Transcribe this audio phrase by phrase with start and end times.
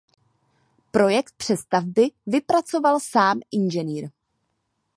[0.91, 4.07] Projekt přestavby vypracoval sám ing.